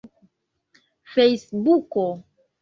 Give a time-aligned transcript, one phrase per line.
[1.11, 2.07] fejsbuko